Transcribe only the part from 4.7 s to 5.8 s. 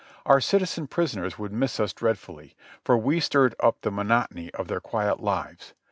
quiet lives.